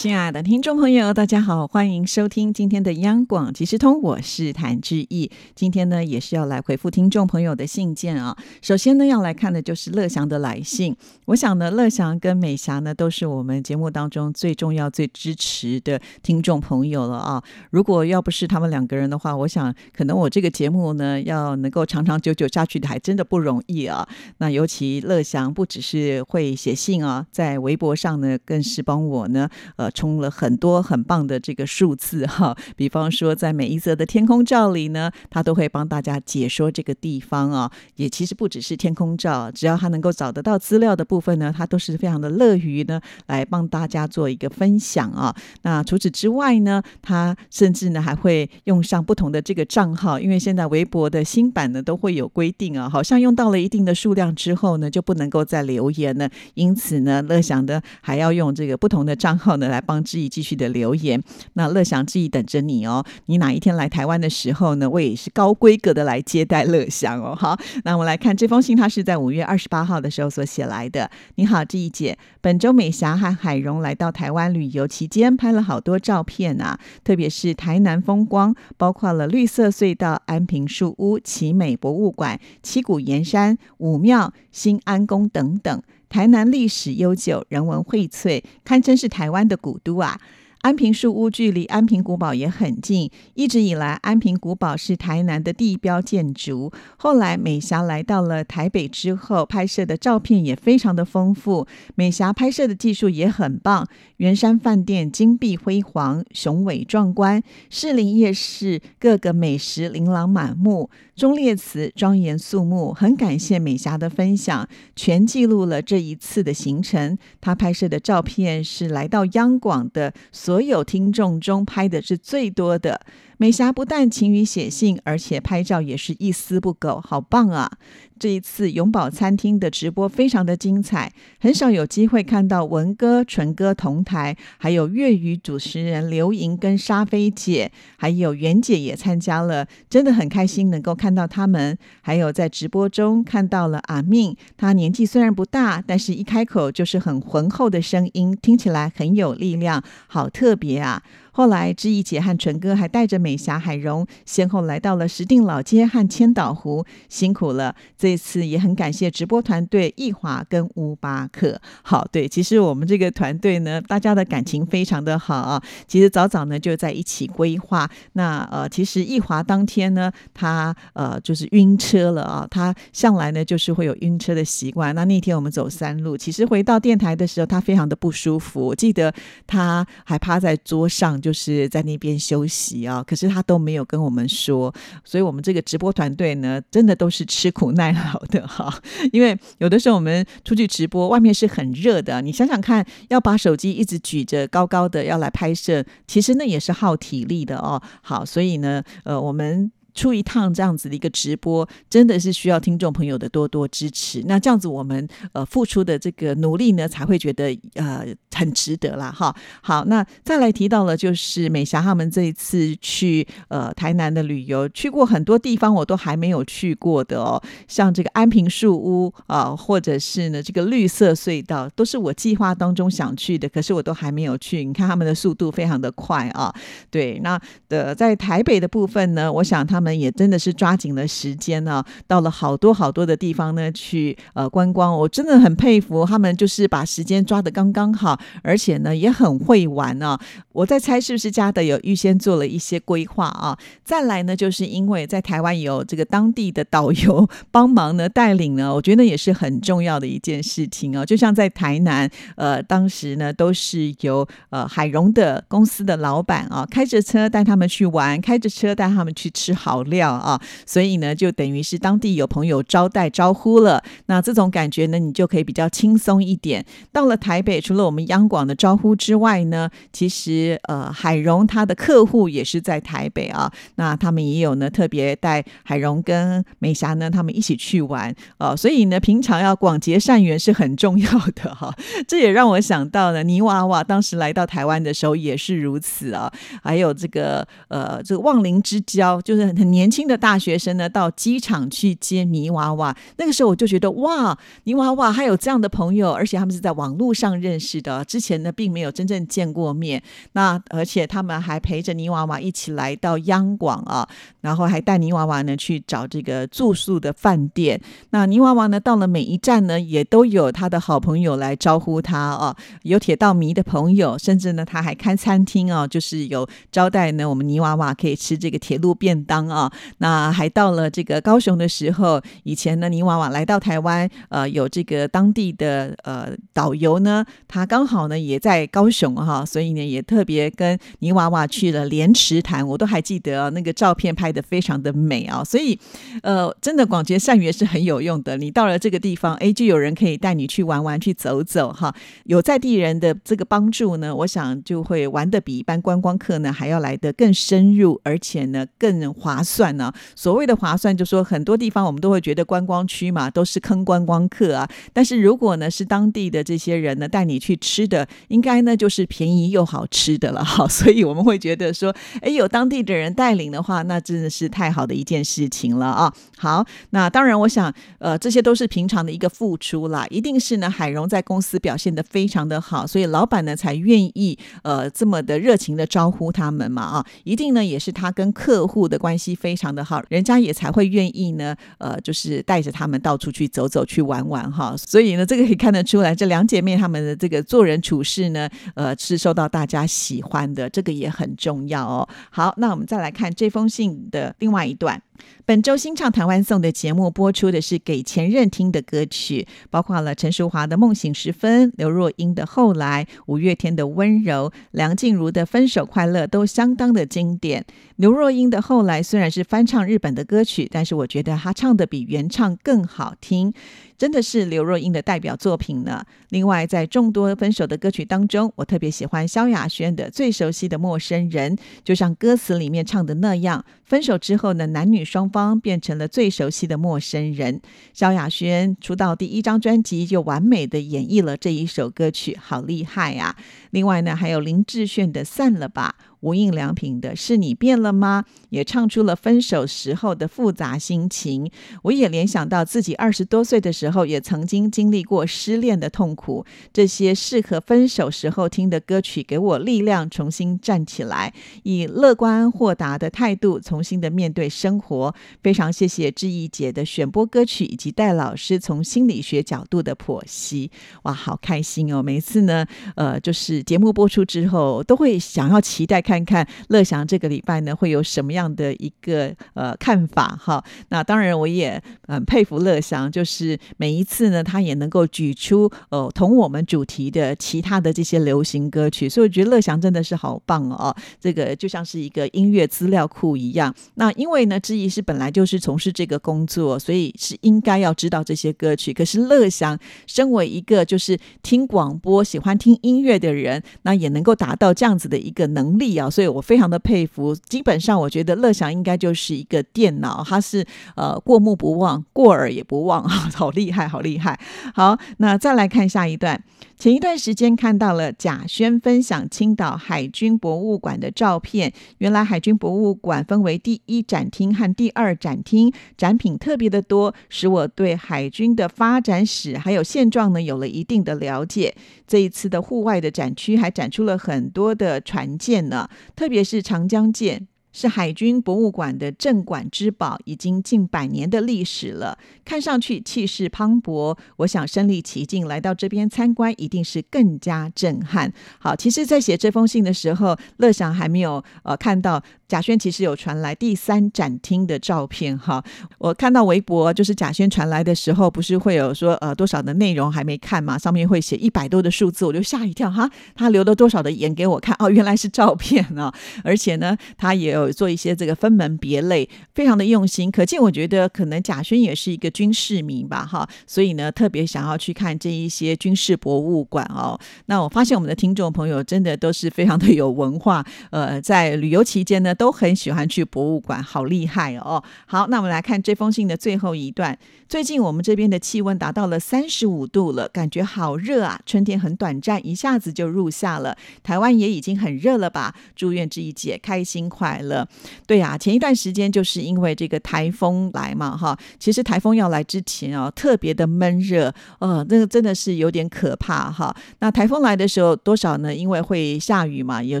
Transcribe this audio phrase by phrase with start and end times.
[0.00, 5.30] 亲爱的听众朋友，大家好，欢迎收听今天的央广即时通，我是谭志毅。
[5.54, 8.34] 今天呢，也是要来回复听众朋友的信件啊。
[8.62, 10.96] 首先呢，要来看的就是乐祥的来信。
[11.26, 17.44] 我想呢，乐祥跟美霞呢，都是我们节目当中最重要、最支持的听众朋友了啊。
[17.70, 24.08] 如果要不是他们两个人的话，我想可能我这个节目呢，要能够长长久久下去的，还真的不容易啊。
[24.38, 29.46] 那尤其乐祥不只是会写信啊，在微博上呢，更是帮我呢，
[29.76, 29.89] 呃。
[29.90, 37.70] 充了很多很棒的这个数字哈，比方说在每一则的天空照里呢，他都会帮大家解说这个地方啊。
[37.96, 45.34] 也其实不只是天空照，只要他能够找得到资料的部分呢，他都是非常的乐于呢来帮大家做一个分享啊。
[45.62, 56.30] 那除此之外呢，他甚至呢还会用上不同的这个账号，因为现在微博的新版呢都会有规定啊，好像用到了一定的数量之后呢，就不能够再留言了。
[56.54, 59.79] 因此呢，乐享的还要用这个不同的账号呢来。
[59.80, 61.22] 帮志毅继续的留言，
[61.54, 63.04] 那乐祥志毅等着你哦。
[63.26, 67.34] 你哪一天来台湾的时候呢，我也是高规格的来接待乐祥哦。
[67.34, 71.10] 好，那我们来看这封信，他是在五月二十八号的时候所写来的。
[71.36, 85.82] 你好，志毅姐，本周美霞和海荣来到台湾旅游期间，拍了好多照片啊，特别是台南风光，包括了绿色隧道、安平树屋、奇美博物馆、七股岩山、武庙、新安宫等等。
[86.10, 90.20] 台南历史悠久，人文荟萃，堪称是台湾的古都啊。
[90.62, 96.70] 安平树屋距离安平古堡也很近，一直以来安平古堡是台南的地标建筑。
[96.98, 101.66] 后来美霞来到了台北之后，拍摄的照片也非常的丰富。
[101.94, 103.88] 美霞拍摄的技术也很棒，
[104.18, 112.94] 圆山饭店金碧辉煌、雄伟壮观，士林夜市各个美食琳琅满目，忠烈祠庄严肃穆。
[112.94, 114.66] 很感谢美霞的分享，
[114.96, 117.18] 全记录了这一次的行程。
[117.42, 120.14] 她拍摄的照片是来到央广的。
[120.32, 123.02] 所有听众中拍的是最多的。
[123.40, 127.70] 美霞不但勤于写信，而且拍照也是一丝不苟，好棒啊！
[128.18, 141.78] 这一次永宝餐厅的直播非常的精彩，很少有机会看到文哥、纯哥同台，还有粤语主持人刘莹跟沙菲姐，还有袁姐也参加了，真的很开心能够看到他们。
[142.02, 151.02] 还有在直播中看到了阿命，他年纪虽然不大，但是一开口就是很浑厚的声音，听起来很有力量，好特别啊！
[151.32, 157.74] 后来，知意姐和淳哥还带着美霞、海荣，先后来到了石定老街和千岛湖，辛苦了。
[157.96, 161.60] 这次也很感谢直播团队易华跟乌巴克。
[161.82, 165.62] 好，对，其实我们这个团队呢，大家的感情非常的好啊。
[165.86, 167.88] 其实早早呢就在一起规划。
[168.14, 172.46] 那呃，其实易华当天呢，他呃就是晕车了啊。
[172.50, 174.92] 他向来呢就是会有晕车的习惯。
[174.94, 178.66] 那那天我们走山路，其实回到电台的时候，他非常的不舒服。
[178.66, 179.14] 我记得
[179.46, 181.19] 他还趴在桌上。
[181.20, 184.72] 就是在那边休息啊，可是他都没有跟我们说，
[185.04, 188.72] 所以我们这个直播团队呢，真的都是吃苦耐劳的哈。
[189.12, 197.80] 因为有的时候我们出去直播，外面是很热的，你想想看，要把手机一直举着高高的要来拍摄，其实那也是耗体力的哦。
[198.02, 199.70] 好，所以呢，呃，我们。
[199.94, 204.22] 出一趟这样子的一个直播，真的是需要听众朋友的多多支持。
[204.26, 209.10] 那这样子，我们呃付出的这个努力呢，才会觉得呃很值得啦。
[209.10, 209.34] 哈。
[209.60, 217.42] 好，那再来提到了，就是美霞他们这一次去呃台南的旅游，去过很多地方，我都还没有去过的哦。
[217.66, 224.64] 像这个安平树屋啊，或者是呢这个绿色隧道，都是我计划当中想去的，可是我都还没有去。
[224.64, 226.54] 你看他们的速度非常的快啊。
[226.90, 229.79] 对，那的在台北的部分呢，我想他。
[229.80, 240.18] 他们也真的是抓紧了时间呢，到了好多好多的地方呢去呃观光，我真的很佩服他们，就是把时间抓得刚刚好，而且呢也很会玩呢。
[240.52, 243.58] 我在猜是不是嘉德有预先做了一些规划啊？
[243.82, 251.06] 再来呢，就是因为在台湾有这个当地的导游帮忙呢带领呢，我觉得也是很重要的一件事情啊。
[251.06, 252.06] 就像在台南，
[252.36, 259.69] 呃，当时呢都是由呃海荣的公司的老板啊开着车带他们去玩，开着车带他们去吃好。
[259.70, 263.80] 好料啊，所以呢，就等于是当地有朋友招待招呼了。
[264.06, 266.64] 那这种感觉呢，你就可以比较轻松一点。
[266.90, 273.52] 到了台北，除了我们央广的招呼之外呢，其实呃，海荣他的客户也是在台北啊。
[273.76, 278.56] 那他们也有呢，特别带海荣跟美霞呢，他们一起去玩哦。
[278.56, 281.72] 所以呢，平常要广结善缘是很重要的哈。
[282.08, 286.32] 这也让我想到了泥娃娃当时来到台湾的时候也是如此啊。
[286.64, 292.96] 还有这个呃，这个忘灵之交，就是很很年轻的大学生呢，到机场去接泥娃娃。
[293.18, 300.02] 那个时候我就觉得哇，泥娃娃还有这样的朋友，而且他们是在网络上认识的，之前呢并没有真正见过面。
[300.32, 304.08] 那而且他们还陪着泥娃娃一起来到央广啊，
[304.40, 307.78] 然后还带泥娃娃呢去找这个住宿的饭店。
[308.12, 319.70] 那泥娃娃呢到了每一站呢，也都有他的好朋友来招呼他啊，有铁道迷的朋友，甚至呢他还开餐厅啊，就是有招待呢我们泥娃娃可以吃这个铁路便当啊。
[319.98, 335.78] 那还到了这个高雄的时候，以前呢泥娃娃来到台湾，呃，有这个当地的呃导游呢，他刚好呢也在高雄哈，所以呢也特别跟泥娃娃去了莲池潭，我都还记得，那个照片拍的非常的美啊，所以
[336.22, 338.36] 呃，真的广结善缘是很有用的。
[338.36, 341.94] 你到了这个地方，哎，就有人可以带你去玩玩、去走走哈。
[342.24, 349.92] 有在地人的这个帮助呢，我想就会玩的比一般观光客呢还要来的更深入，而且呢更划算呢。
[350.14, 360.66] 所谓的划算，就说很多地方我们都会觉得观光区嘛都是坑观光客啊，但是如果呢是当地的这些人呢带你去吃的，应该呢就是便宜又好吃的了 哈。
[360.68, 366.12] 所以我们会觉得说，哎，有当地的人带领的话，那真的是太好的一件事情了啊。
[366.36, 384.74] 好，那当然，我想，呃，这些都是平常的一个付出啦，一定是呢，海荣在公司表现的非常的好，所以老板呢才愿意呃这么的热情的招呼他们嘛啊，一定呢也是他跟客户的关系非常的好，人家也才会愿意呢，呃，就是带着他们到处去走走去玩玩哈。
[384.76, 392.08] 所以呢，这个可以看得出来，这两姐妹她们的这个做人处事呢，呃，是受到大家喜欢的，这个也很重要哦。
[392.30, 395.00] 好，那我们再来看这封信的另外一段。
[395.44, 407.64] 本周新唱台湾颂的节目播出的是给前任听的歌曲，包括了陈淑华的《梦醒时分》、刘若英的《后来》、五月天的《温柔》、梁静茹的《分手快乐》，都相当的经典。
[407.96, 413.52] 刘若英的《后来》虽然是翻唱日本的歌曲，但是我觉得她唱的比原唱更好听。
[414.00, 416.02] 真的是刘若英的代表作品呢。
[416.30, 421.54] 另外，在众多分手的歌曲当中，我特别喜欢萧亚轩的《最熟悉的陌生人》，
[421.84, 427.60] 就像歌词里面唱的那样，分手之后呢，男女双方变成了最熟悉的陌生人。
[427.92, 433.36] 萧亚轩出道第一张专辑就完美的演绎了这一首歌曲，好厉害啊！
[433.70, 435.96] 另外呢，还有林志炫的《散了吧》。
[436.20, 438.24] 无印良品的是你变了吗？
[438.50, 441.50] 也唱出了分手时候的复杂心情。
[441.82, 446.44] 我也联想到自己二十多岁的时候，也曾经经历过失恋的痛苦。
[446.72, 451.32] 这些适合分手时候听的歌曲，给我力量，重新站起来，
[451.62, 455.14] 以乐观豁达的态度，重新的面对生活。
[455.42, 460.70] 非常谢谢志毅姐的选播歌曲，以及戴老师从心理学角度的剖析。
[461.04, 462.02] 哇，好开心哦！
[462.02, 466.02] 每次呢，呃，就是节目播出之后，都会想要期待。
[466.10, 470.64] 看看乐祥这个礼拜呢会有什么样的一个呃看法哈？
[470.88, 480.92] 那当然我也很佩服乐祥，就是每一次呢他也能够举出呃同我们主题的其他的这些流行歌曲，所以我觉得乐祥真的是好棒哦！
[481.20, 483.72] 这个就像是一个音乐资料库一样。
[483.94, 488.92] 那因为呢，知怡是本来就是从事这个工作，所以是应该要知道这些歌曲。
[488.92, 489.78] 可是乐祥
[490.08, 495.99] 身为一个就是听广播、喜欢听音乐的人，那也能够达到这样子的一个能力。
[496.08, 497.34] 所以我非常的佩服。
[497.34, 500.64] 基本上，我觉得乐祥应该就是一个电脑，他是
[500.94, 504.38] 呃过目不忘，过耳也不忘啊， 好厉害，好厉害。
[504.72, 506.40] 好，那再来看下一段。
[506.80, 521.76] 前一段时间看到了贾轩分享青岛海军博物馆的照片，原来海军博物馆分为第一展厅和第二展厅，展品特别的多，使我对海军的发展史还有现状呢有了一定的了解。
[522.06, 527.46] 这一次的户外的展区还展出了很多的船舰呢，特别是长江舰。
[527.72, 534.16] 是海军博物馆的镇馆之宝，已经近百年的历史了，看上去气势磅礴。
[534.36, 538.32] 我想身临其境来到这边参观，一定是更加震撼。
[538.58, 542.22] 好，其实，在写这封信的时候，乐祥还没有呃看到。
[542.50, 545.64] 贾轩其实有传来第三展厅的照片哈，
[545.98, 556.12] 我看到微博就是贾轩传来的时候，不是会有说呃多少的内容还没看嘛，上面会写一百多的数字，我就吓一跳哈，他留了多少的言给我看哦，原来是照片啊，
[556.42, 560.30] 而且呢，他也有做一些这个分门别类，非常的用心。
[560.30, 567.18] 可见我觉得可能贾轩也是一个军事迷吧，哈，所以呢特别想要去看这一些军事博物馆哦。
[567.46, 574.82] 那我发现我们的听众朋友真的都是非常的有文化， 呃，在旅游期间呢都很喜欢去博物馆，好厉害哦。
[575.06, 577.18] 好，那我们来看这封信的最后一段。
[577.48, 581.40] 最近我们这边的气温达到了三十五度了，感觉好热啊！
[581.44, 583.76] 春天很短暂，一下子就入夏了。
[584.04, 585.54] 台湾也已经很热了吧？
[585.74, 587.49] 祝愿这一节开心快乐。
[587.50, 587.68] 了
[588.06, 591.38] 对呀，前一段时间就是因为这个台风来嘛，哈。
[591.58, 596.74] 其实台风要来之前哦，特别的闷热，呃，那个真的是有点可怕哈。
[597.00, 598.54] 那台风来的时候，多少呢？
[598.54, 600.00] 因为会下雨嘛，有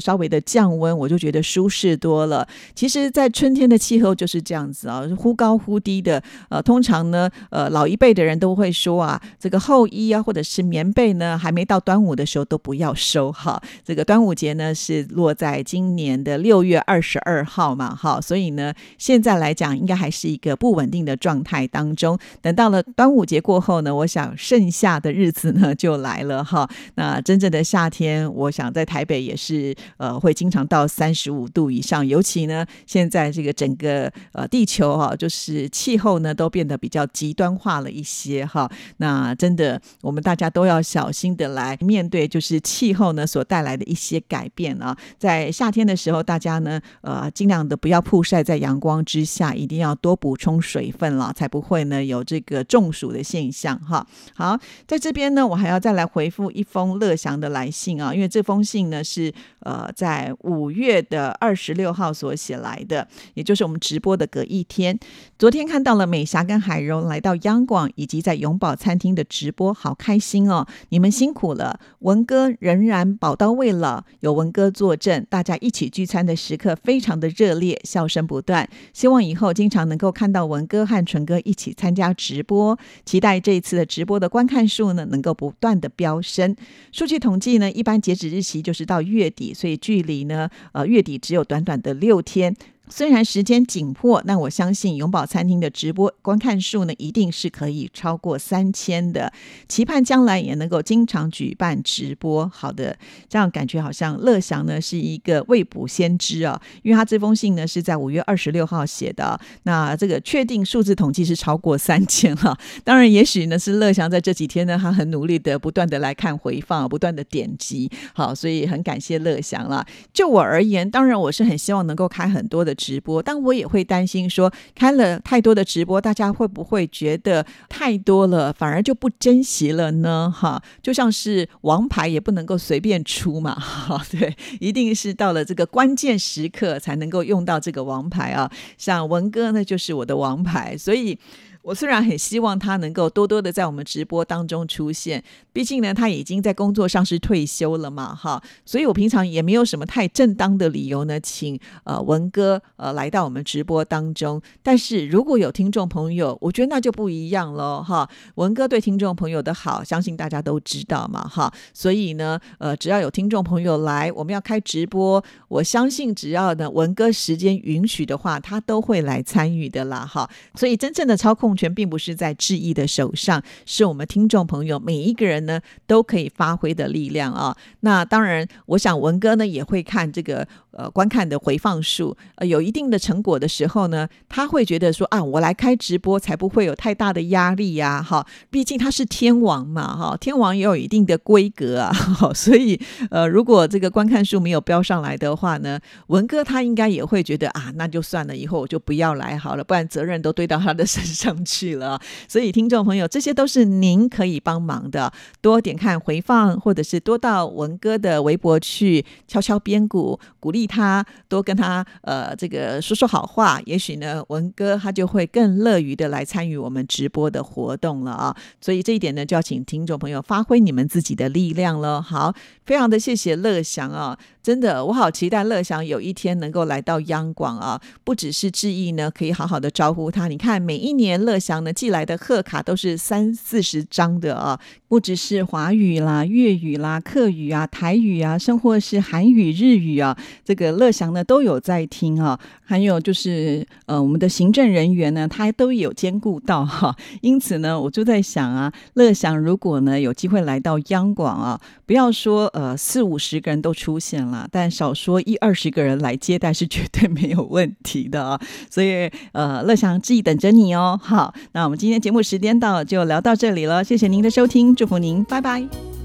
[0.00, 2.48] 稍微的降温，我就觉得舒适多了。
[2.74, 6.22] 其实，在春天的气候就是这样子啊，忽高忽低的。
[6.48, 7.28] 呃，通常呢。
[7.50, 13.60] 呃，老一辈的人都会说啊，这个厚衣啊，或者是棉被呢，还没到端午的时候都不要收哈。
[13.84, 22.18] 这个端午节呢是落在今年的六月二十二二号嘛，哈，所以呢，现在来讲应该还是一个不稳定的状态当中。
[22.40, 26.68] 等到了端午节过后呢，我想盛夏的日子呢就来了哈。
[26.94, 37.06] 那真正的夏天，我想在台北也是呃会经常到三十五度以上，尤其呢现在这个整个呃地球哈，就是气候呢都变得比较。
[37.12, 44.96] 极端化了一些哈，那真的我们大家都要小心的来面对，就是气候呢所带来的一些改变啊。
[45.18, 54.04] 在夏天的时候，大家呢呃尽量的不要曝晒在阳光之下，一定要多补充水分了，才不会呢有这个中暑的现象哈。
[54.34, 54.58] 好，
[54.88, 64.98] 在这边呢，我还要再来回复一封乐祥的来信啊，因为这封信呢是呃在五月的二十六号所写来的，也就是我们直播的隔一天。
[65.38, 67.20] 昨天看到了美霞跟海荣来。
[67.20, 70.66] 到央广以及在永宝餐厅的直播，好开心哦！
[70.88, 78.68] 你们辛苦了，文哥仍然宝刀未老，有文哥坐镇，大家一起聚餐的时刻非常的热烈，笑声不断。
[78.94, 86.56] 希望以后经常能够看到文哥和纯哥一起参加直播，期待这一次的直播的观看数呢能够不断的飙升。
[86.90, 92.56] 数据统计呢，一般截止日期就是到月底，所以距离呢，呃，月底只有短短的六天。
[92.90, 99.32] 虽然时间紧迫，但我相信永宝餐厅的直播观看数呢，一定是可以超过三千的。
[99.68, 102.48] 期盼将来也能够经常举办直播。
[102.52, 102.96] 好的，
[103.28, 109.40] 这样感觉好像乐祥呢是一个未卜先知啊，因为他这封信呢是在五月二十六号写的。
[109.62, 112.58] 那这个确定数字统计是超过三千哈。
[112.82, 117.88] 当然，也许呢是乐祥在这几天呢，他很努力的不断的来看回放，不断的点击。
[118.12, 119.86] 好，所以很感谢乐祥了。
[120.12, 122.74] 就我而言，当然我是很希望能够开很多的。
[122.80, 130.32] 直播，但我也会担心说，开了太多的直播，大家会不会觉得太多了，反而就不珍惜了呢？
[130.34, 138.50] 哈，就像是王牌也不能够随便出嘛， 哈，对，一定是到了这个关键时刻才能够用到这个王牌啊。
[138.78, 141.18] 像文哥呢，就是我的王牌，所以。
[141.62, 154.40] 我虽然很希望他能够多多的在我们直播当中出现，毕竟呢，他已经在工作上是退休了嘛，哈，所以我平常也没有什么太正当的理由呢，请呃文哥呃来到我们直播当中。
[154.62, 171.49] 但是如果有听众朋友，我觉得那就不一样喽，哈，文哥对听众朋友的好，相信大家都知道嘛，哈，所以呢，呃，只要有听众朋友来，我们要开直播，我相信只要呢文哥时间允许的话，他都会来参与的啦，哈，所以真正的操控。
[171.50, 177.56] 控权并不是在志毅的手上，是我们听众朋友每一个人呢都可以发挥的力量啊。
[177.80, 180.46] 那当然，我想文哥呢也会看这个。
[180.72, 191.92] 呃，观看的回放数呃有一定的成果的时候呢，他会觉得说啊，我来开直播才不会有太大的压力呀，哈，毕竟他是天王嘛，哈，天王也有一定的规格啊，
[192.32, 202.00] 所以呃，如果这个观看数没有标上来的话呢，文哥他应该也会觉得啊，那就算了，以后我就不要来好了，不然责任都堆到他的 身上去了。
[202.28, 210.59] 所以听众朋友，这些都是您可以帮忙的，多点看回放，或者是多到文哥的微博去敲敲边鼓，鼓励。
[210.66, 218.36] 他多跟他呃这个说说好话，也许呢文哥他就会更乐于的来参与我们直播的活动了啊！
[218.60, 222.00] 所以这一点呢，就要请听众朋友发挥你们自己的力量了。
[222.00, 224.18] 好，非常的谢谢乐祥啊。
[224.42, 227.78] 真的，我好期待乐祥有一天能够来到央广啊！
[228.02, 230.28] 不只是致意呢，可以好好的招呼他。
[230.28, 242.40] 你看，每一年乐祥呢寄来的贺卡都是三四十张的啊，不只是华语啦、粤语啦、客语啊、台语啊，甚或是韩语、日语啊，这个乐祥呢都有在听啊。
[242.64, 246.96] 还有就是呃，我们的行政人员呢，他都有兼顾到哈。
[247.20, 254.39] 因此呢，我就在想啊，乐祥如果呢有机会来到央广啊，不要说呃四五十个人都出现了。
[254.50, 258.40] 但少说一二十个人来接待是绝对没有问题的啊。
[258.70, 260.98] 所以呃，乐祥志毅等着你哦。
[261.02, 265.99] 好，那我们今天节目时间到，就聊到这里了，谢谢您的收听，祝福您，拜拜。